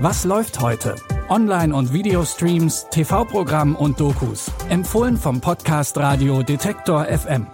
Was 0.00 0.24
läuft 0.24 0.60
heute? 0.60 0.94
Online- 1.28 1.74
und 1.74 1.92
Videostreams, 1.92 2.86
TV-Programm 2.88 3.74
und 3.74 3.98
Dokus. 3.98 4.48
Empfohlen 4.68 5.16
vom 5.16 5.40
Podcast 5.40 5.98
Radio 5.98 6.44
Detektor 6.44 7.04
FM. 7.06 7.48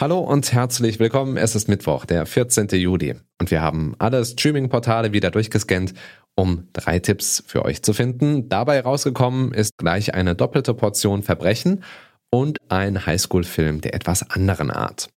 Hallo 0.00 0.20
und 0.20 0.50
herzlich 0.50 0.98
willkommen. 0.98 1.36
Es 1.36 1.54
ist 1.54 1.68
Mittwoch, 1.68 2.06
der 2.06 2.24
14. 2.24 2.68
Juli. 2.68 3.16
Und 3.38 3.50
wir 3.50 3.60
haben 3.60 3.94
alle 3.98 4.24
Streaming-Portale 4.24 5.12
wieder 5.12 5.30
durchgescannt, 5.30 5.92
um 6.36 6.68
drei 6.72 7.00
Tipps 7.00 7.44
für 7.46 7.66
euch 7.66 7.82
zu 7.82 7.92
finden. 7.92 8.48
Dabei 8.48 8.80
rausgekommen 8.80 9.52
ist 9.52 9.76
gleich 9.76 10.14
eine 10.14 10.34
doppelte 10.34 10.72
Portion 10.72 11.22
Verbrechen 11.22 11.84
und 12.30 12.56
ein 12.70 13.04
Highschool-Film 13.04 13.82
der 13.82 13.92
etwas 13.92 14.30
anderen 14.30 14.70
Art. 14.70 15.10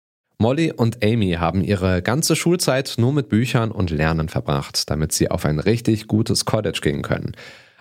Molly 0.41 0.73
und 0.73 1.05
Amy 1.05 1.33
haben 1.33 1.63
ihre 1.63 2.01
ganze 2.01 2.35
Schulzeit 2.35 2.95
nur 2.97 3.13
mit 3.13 3.29
Büchern 3.29 3.71
und 3.71 3.91
Lernen 3.91 4.31
verbracht, 4.31 4.89
damit 4.89 5.13
sie 5.13 5.31
auf 5.31 5.45
ein 5.45 5.59
richtig 5.59 6.07
gutes 6.07 6.47
College 6.47 6.79
gehen 6.83 7.03
können. 7.03 7.33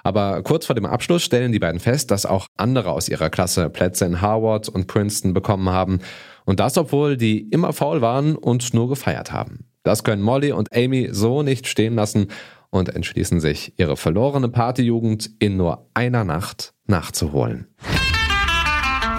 Aber 0.03 0.43
kurz 0.43 0.65
vor 0.65 0.75
dem 0.75 0.85
Abschluss 0.85 1.23
stellen 1.23 1.53
die 1.53 1.59
beiden 1.59 1.79
fest, 1.79 2.11
dass 2.11 2.25
auch 2.25 2.47
andere 2.57 2.91
aus 2.91 3.07
ihrer 3.07 3.29
Klasse 3.29 3.69
Plätze 3.69 4.03
in 4.03 4.19
Harvard 4.19 4.67
und 4.67 4.87
Princeton 4.87 5.33
bekommen 5.33 5.69
haben. 5.69 5.99
Und 6.43 6.59
das, 6.59 6.77
obwohl 6.77 7.15
die 7.15 7.47
immer 7.49 7.71
faul 7.71 8.01
waren 8.01 8.35
und 8.35 8.73
nur 8.73 8.89
gefeiert 8.89 9.31
haben. 9.31 9.65
Das 9.83 10.03
können 10.03 10.21
Molly 10.21 10.51
und 10.51 10.75
Amy 10.75 11.07
so 11.13 11.43
nicht 11.43 11.65
stehen 11.65 11.95
lassen 11.95 12.27
und 12.71 12.93
entschließen 12.93 13.39
sich, 13.39 13.73
ihre 13.77 13.95
verlorene 13.95 14.49
Partyjugend 14.49 15.29
in 15.39 15.55
nur 15.55 15.89
einer 15.93 16.25
Nacht 16.25 16.73
nachzuholen 16.87 17.67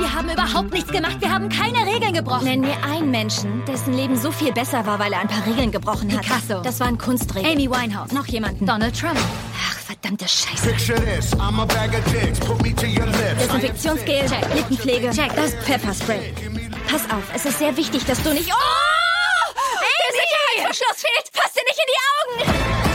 haben 0.08 0.30
überhaupt 0.30 0.72
nichts 0.72 0.90
gemacht. 0.90 1.16
Wir 1.20 1.32
haben 1.32 1.48
keine 1.48 1.86
Regeln 1.86 2.12
gebrochen. 2.12 2.44
Nenn 2.44 2.60
mir 2.60 2.76
einen 2.84 3.10
Menschen, 3.10 3.64
dessen 3.64 3.92
Leben 3.92 4.16
so 4.16 4.30
viel 4.30 4.52
besser 4.52 4.86
war, 4.86 4.98
weil 4.98 5.12
er 5.12 5.20
ein 5.20 5.28
paar 5.28 5.46
Regeln 5.46 5.70
gebrochen 5.72 6.12
hat. 6.12 6.22
Picasso. 6.22 6.60
Das 6.62 6.80
waren 6.80 6.98
Kunstregeln. 6.98 7.54
Amy 7.54 7.70
Winehouse. 7.70 8.12
Noch 8.12 8.26
jemanden. 8.26 8.66
Donald 8.66 8.98
Trump. 8.98 9.18
Ach, 9.68 9.78
verdammte 9.78 10.26
Scheiße. 10.26 10.70
Desinfektionsgel. 13.34 14.26
Check. 14.26 14.54
Lippenpflege. 14.54 15.10
Check. 15.10 15.34
Das 15.36 15.54
Pfefferspray. 15.54 16.34
Pass 16.90 17.04
auf, 17.04 17.22
es 17.34 17.44
ist 17.44 17.58
sehr 17.58 17.76
wichtig, 17.76 18.04
dass 18.04 18.22
du 18.22 18.30
nicht... 18.30 18.50
Oh! 18.50 18.56
Amy! 19.54 19.86
Der 20.02 20.12
Sicherheitsverschluss 20.20 21.02
fehlt. 21.02 21.30
Fass 21.32 21.52
dir 21.52 21.62
nicht 21.64 21.78
in 21.78 21.86
die 21.86 22.82
Augen! 22.82 22.89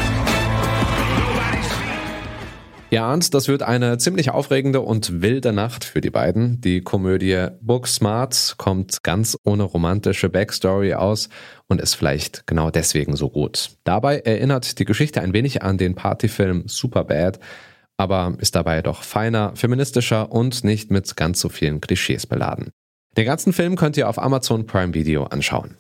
Ihr 2.96 3.04
ahnt, 3.04 3.34
das 3.34 3.50
wird 3.50 3.62
eine 3.62 3.98
ziemlich 3.98 4.30
aufregende 4.30 4.80
und 4.80 5.22
wilde 5.22 5.52
Nacht 5.52 5.84
für 5.84 6.00
die 6.00 6.12
beiden. 6.12 6.62
Die 6.62 6.80
Komödie 6.80 7.48
Booksmart 7.60 8.56
kommt 8.58 9.04
ganz 9.04 9.38
ohne 9.44 9.64
romantische 9.64 10.30
Backstory 10.30 10.94
aus 10.94 11.28
und 11.68 11.82
ist 11.82 11.96
vielleicht 11.96 12.48
genau 12.48 12.72
deswegen 12.72 13.18
so 13.18 13.30
gut. 13.30 13.72
Dabei 13.84 14.20
erinnert 14.20 14.80
die 14.80 14.86
Geschichte 14.86 15.20
ein 15.20 15.34
wenig 15.34 15.62
an 15.62 15.78
den 15.78 15.96
Partyfilm 15.96 16.70
Superbad, 16.70 17.38
aber 17.98 18.38
ist 18.40 18.56
dabei 18.56 18.82
doch 18.82 19.04
feiner, 19.04 19.54
feministischer 19.58 20.32
und 20.32 20.64
nicht 20.64 20.90
mit 20.90 21.18
ganz 21.18 21.42
so 21.42 21.50
vielen 21.50 21.82
Klischees 21.82 22.26
beladen. 22.26 22.70
Den 23.18 23.26
ganzen 23.26 23.52
Film 23.52 23.76
könnt 23.76 23.98
ihr 23.98 24.08
auf 24.08 24.18
Amazon 24.18 24.68
Prime 24.68 24.94
Video 24.94 25.26
anschauen. 25.26 25.76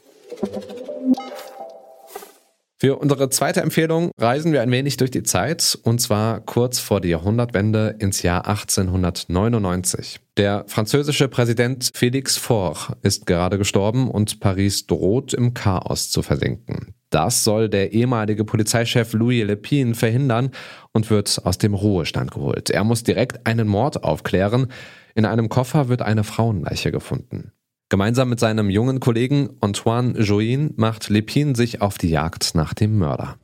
Für 2.78 2.98
unsere 2.98 3.30
zweite 3.30 3.62
Empfehlung 3.62 4.12
reisen 4.20 4.52
wir 4.52 4.62
ein 4.62 4.70
wenig 4.70 4.98
durch 4.98 5.10
die 5.10 5.24
Zeit 5.24 5.80
und 5.84 6.02
zwar 6.02 6.42
kurz 6.42 6.78
vor 6.78 7.00
der 7.00 7.12
Jahrhundertwende 7.12 7.96
ins 8.00 8.22
Jahr 8.22 8.46
1899. 8.48 10.20
Der 10.36 10.66
französische 10.68 11.30
Präsident 11.30 11.90
Félix 11.96 12.38
Faure 12.38 12.98
ist 13.02 13.26
gerade 13.26 13.58
gestorben 13.58 14.12
und 14.12 14.42
Paris 14.42 14.88
droht 14.88 15.34
im 15.34 15.54
Chaos 15.54 16.12
zu 16.12 16.22
versinken. 16.22 16.94
Das 17.12 17.46
soll 17.46 17.70
der 17.70 17.94
ehemalige 17.94 18.44
Polizeichef 18.44 19.14
Louis 19.14 19.46
Lepine 19.46 19.96
verhindern 19.96 20.50
und 20.92 21.10
wird 21.10 21.46
aus 21.46 21.58
dem 21.58 21.76
Ruhestand 21.76 22.32
geholt. 22.32 22.70
Er 22.72 22.84
muss 22.84 23.04
direkt 23.04 23.48
einen 23.48 23.70
Mord 23.70 24.04
aufklären. 24.04 24.68
In 25.14 25.24
einem 25.24 25.48
Koffer 25.48 25.88
wird 25.88 26.02
eine 26.02 26.26
Frauenleiche 26.26 26.92
gefunden. 26.92 27.54
Gemeinsam 27.90 28.30
mit 28.30 28.40
seinem 28.40 28.72
jungen 28.72 29.00
Kollegen 29.00 29.50
Antoine 29.62 30.20
Join 30.20 30.74
macht 30.76 31.10
Lépine 31.10 31.56
sich 31.56 31.84
auf 31.84 32.00
die 32.00 32.10
Jagd 32.10 32.56
nach 32.56 32.74
dem 32.74 32.98
Mörder. 32.98 33.38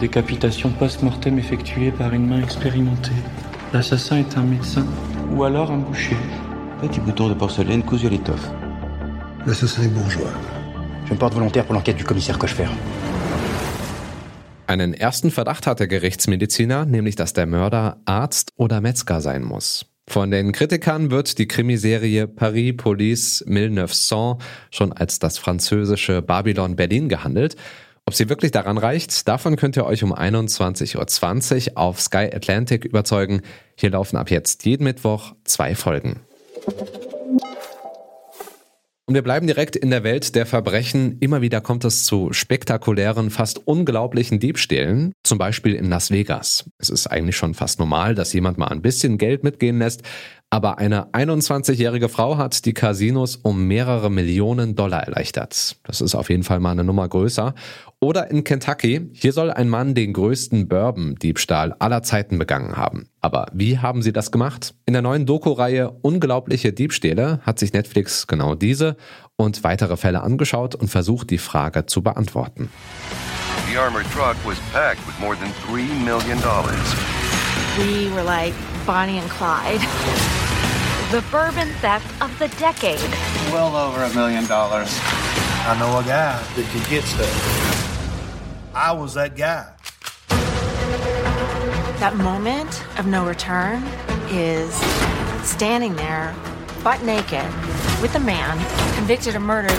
Décapitation 0.00 0.72
post-mortem 0.78 1.38
effectuée 1.38 1.90
par 1.90 2.14
une 2.14 2.26
main 2.26 2.42
expérimentée. 2.42 3.12
L'assassin 3.74 4.20
est 4.20 4.38
un 4.38 4.44
médecin 4.44 4.86
ou 5.34 5.44
alors 5.44 5.70
un 5.70 5.80
boucher. 5.80 6.16
Petit 6.80 7.00
bouton 7.00 7.28
de 7.28 7.34
porcelaine 7.34 7.82
cousu 7.82 8.06
à 8.06 8.10
l'étoffe. 8.10 8.50
L'assassin 9.44 9.82
est 9.82 9.92
bourgeois. 9.92 10.32
Je 11.04 11.12
me 11.12 11.18
porte 11.18 11.34
volontaire 11.34 11.66
pour 11.66 11.74
l'enquête 11.74 11.98
du 11.98 12.04
commissaire 12.04 12.38
Cochefer. 12.38 12.68
Einen 14.66 14.94
ersten 14.94 15.30
Verdacht 15.30 15.66
hat 15.66 15.80
der 15.80 15.88
Gerichtsmediziner, 15.88 16.86
nämlich 16.86 17.16
dass 17.16 17.34
der 17.34 17.44
Mörder 17.44 18.00
Arzt 18.06 18.54
oder 18.56 18.80
Metzger 18.80 19.20
sein 19.20 19.42
muss. 19.42 19.84
Von 20.08 20.30
den 20.30 20.52
Kritikern 20.52 21.10
wird 21.10 21.36
die 21.36 21.46
Krimiserie 21.46 22.26
Paris 22.26 22.74
Police 22.78 23.44
1900 23.46 24.42
schon 24.70 24.92
als 24.94 25.18
das 25.18 25.36
französische 25.36 26.22
Babylon 26.22 26.76
Berlin 26.76 27.10
gehandelt. 27.10 27.56
Ob 28.06 28.14
sie 28.14 28.30
wirklich 28.30 28.50
daran 28.50 28.78
reicht, 28.78 29.28
davon 29.28 29.56
könnt 29.56 29.76
ihr 29.76 29.84
euch 29.84 30.02
um 30.02 30.14
21.20 30.14 30.96
Uhr 31.72 31.78
auf 31.78 32.00
Sky 32.00 32.30
Atlantic 32.34 32.86
überzeugen. 32.86 33.42
Hier 33.76 33.90
laufen 33.90 34.16
ab 34.16 34.30
jetzt 34.30 34.64
jeden 34.64 34.84
Mittwoch 34.84 35.34
zwei 35.44 35.74
Folgen. 35.74 36.20
Und 39.08 39.14
wir 39.14 39.22
bleiben 39.22 39.46
direkt 39.46 39.74
in 39.74 39.88
der 39.88 40.04
Welt 40.04 40.34
der 40.34 40.44
Verbrechen. 40.44 41.16
Immer 41.20 41.40
wieder 41.40 41.62
kommt 41.62 41.86
es 41.86 42.04
zu 42.04 42.34
spektakulären, 42.34 43.30
fast 43.30 43.66
unglaublichen 43.66 44.38
Diebstählen, 44.38 45.14
zum 45.24 45.38
Beispiel 45.38 45.74
in 45.74 45.88
Las 45.88 46.10
Vegas. 46.10 46.68
Es 46.76 46.90
ist 46.90 47.06
eigentlich 47.06 47.34
schon 47.34 47.54
fast 47.54 47.78
normal, 47.78 48.14
dass 48.14 48.34
jemand 48.34 48.58
mal 48.58 48.66
ein 48.66 48.82
bisschen 48.82 49.16
Geld 49.16 49.44
mitgehen 49.44 49.78
lässt, 49.78 50.02
aber 50.50 50.78
eine 50.78 51.08
21-jährige 51.12 52.08
Frau 52.08 52.38
hat 52.38 52.64
die 52.64 52.72
Casinos 52.72 53.36
um 53.36 53.66
mehrere 53.66 54.10
Millionen 54.10 54.74
Dollar 54.74 55.02
erleichtert. 55.02 55.76
Das 55.84 56.00
ist 56.00 56.14
auf 56.14 56.30
jeden 56.30 56.42
Fall 56.42 56.58
mal 56.58 56.70
eine 56.70 56.84
Nummer 56.84 57.06
größer. 57.06 57.54
Oder 58.00 58.30
in 58.30 58.44
Kentucky, 58.44 59.10
hier 59.12 59.32
soll 59.34 59.50
ein 59.50 59.68
Mann 59.68 59.94
den 59.94 60.14
größten 60.14 60.66
Bourbon-Diebstahl 60.66 61.74
aller 61.78 62.02
Zeiten 62.02 62.38
begangen 62.38 62.78
haben. 62.78 63.08
Aber 63.20 63.48
wie 63.52 63.78
haben 63.78 64.00
sie 64.00 64.12
das 64.12 64.30
gemacht? 64.30 64.74
In 64.86 64.94
der 64.94 65.02
neuen 65.02 65.26
Doku-Reihe 65.26 65.90
Unglaubliche 66.00 66.72
Diebstähle 66.72 67.40
hat 67.42 67.58
sich 67.58 67.74
Netflix 67.74 68.26
genau 68.26 68.54
diese 68.54 68.96
und 69.36 69.64
weitere 69.64 69.98
Fälle 69.98 70.22
angeschaut 70.22 70.74
und 70.74 70.88
versucht, 70.88 71.28
die 71.28 71.38
Frage 71.38 71.84
zu 71.84 72.02
beantworten. 72.02 72.70
The 73.70 73.76
armored 73.76 74.06
truck 74.12 74.36
was 74.46 74.58
packed 74.72 75.06
with 75.06 75.18
more 75.20 75.36
than 75.36 75.52
$3 75.68 75.82
million. 76.04 76.38
We 77.76 78.10
were 78.14 78.24
like 78.24 78.54
Bonnie 78.88 79.18
and 79.18 79.28
Clyde. 79.28 79.82
The 81.10 81.22
bourbon 81.30 81.68
theft 81.82 82.22
of 82.22 82.36
the 82.38 82.48
decade. 82.58 82.98
Well 83.52 83.76
over 83.76 84.02
a 84.02 84.14
million 84.14 84.46
dollars. 84.46 84.88
I 85.02 85.76
know 85.78 85.98
a 85.98 86.02
guy 86.02 86.42
that 86.42 86.66
could 86.72 86.88
get 86.88 87.04
stuff. 87.04 88.72
I 88.74 88.92
was 88.92 89.12
that 89.12 89.36
guy. 89.36 89.70
That 92.00 92.16
moment 92.16 92.82
of 92.98 93.06
no 93.06 93.26
return 93.26 93.82
is 94.30 94.74
standing 95.46 95.94
there, 95.96 96.34
butt 96.82 97.02
naked, 97.02 97.44
with 98.00 98.14
a 98.14 98.20
man 98.20 98.56
convicted 98.94 99.36
of 99.36 99.42
murder 99.42 99.74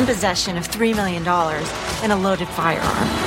in 0.00 0.06
possession 0.06 0.56
of 0.56 0.66
$3 0.66 0.96
million 0.96 1.28
and 1.28 2.12
a 2.12 2.16
loaded 2.16 2.48
firearm. 2.48 3.25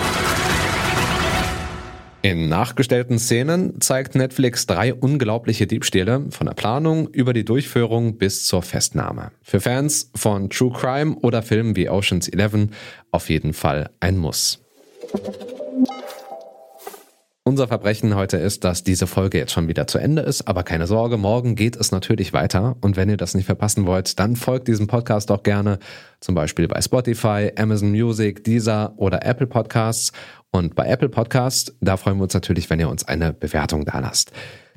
In 2.21 2.49
nachgestellten 2.49 3.17
Szenen 3.17 3.79
zeigt 3.79 4.13
Netflix 4.13 4.65
drei 4.65 4.93
unglaubliche 4.93 5.67
Diebstähle, 5.67 6.25
von 6.31 6.47
der 6.47 6.53
Planung 6.53 7.07
über 7.07 7.31
die 7.31 7.45
Durchführung 7.45 8.17
bis 8.17 8.45
zur 8.45 8.61
Festnahme. 8.61 9.31
Für 9.41 9.61
Fans 9.61 10.11
von 10.15 10.49
True 10.49 10.73
Crime 10.73 11.15
oder 11.21 11.41
Filmen 11.41 11.77
wie 11.77 11.89
Ocean's 11.89 12.27
Eleven 12.27 12.71
auf 13.11 13.29
jeden 13.29 13.53
Fall 13.53 13.89
ein 14.01 14.17
Muss. 14.17 14.59
Unser 17.49 17.67
Verbrechen 17.67 18.15
heute 18.15 18.37
ist, 18.37 18.63
dass 18.63 18.83
diese 18.83 19.07
Folge 19.07 19.39
jetzt 19.39 19.53
schon 19.53 19.67
wieder 19.67 19.87
zu 19.87 19.97
Ende 19.97 20.21
ist, 20.21 20.47
aber 20.47 20.61
keine 20.61 20.85
Sorge, 20.85 21.17
morgen 21.17 21.55
geht 21.55 21.75
es 21.77 21.91
natürlich 21.91 22.31
weiter. 22.31 22.77
Und 22.79 22.95
wenn 22.95 23.09
ihr 23.09 23.17
das 23.17 23.33
nicht 23.33 23.47
verpassen 23.47 23.87
wollt, 23.87 24.19
dann 24.19 24.35
folgt 24.35 24.67
diesem 24.67 24.85
Podcast 24.85 25.31
auch 25.31 25.41
gerne, 25.41 25.79
zum 26.19 26.35
Beispiel 26.35 26.67
bei 26.67 26.79
Spotify, 26.79 27.51
Amazon 27.57 27.89
Music, 27.89 28.43
Deezer 28.43 28.93
oder 28.97 29.25
Apple 29.25 29.47
Podcasts. 29.47 30.11
Und 30.51 30.75
bei 30.75 30.85
Apple 30.85 31.09
Podcasts, 31.09 31.75
da 31.81 31.97
freuen 31.97 32.17
wir 32.17 32.25
uns 32.25 32.35
natürlich, 32.35 32.69
wenn 32.69 32.79
ihr 32.79 32.87
uns 32.87 33.07
eine 33.07 33.33
Bewertung 33.33 33.83
da 33.83 33.97
lasst. 33.97 34.31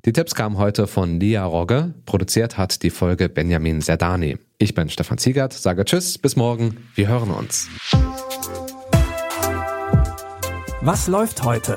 Die 0.07 0.15
Tipps 0.15 0.35
kamen 0.35 0.57
heute 0.57 0.87
von 0.87 1.21
Lia 1.21 1.45
Rogge. 1.45 1.93
Produziert 2.07 2.57
hat 2.57 2.83
die 2.83 2.89
Folge 2.89 3.29
Benjamin 3.29 3.83
Serdani. 3.83 4.39
Ich 4.57 4.73
bin 4.73 4.89
Stefan 4.89 5.19
Ziegert, 5.19 5.53
sage 5.53 5.85
Tschüss, 5.85 6.17
bis 6.17 6.37
morgen. 6.37 6.79
Wir 6.95 7.09
hören 7.09 7.33
uns. 7.33 7.69
Was 10.81 11.07
läuft 11.07 11.45
heute? 11.45 11.77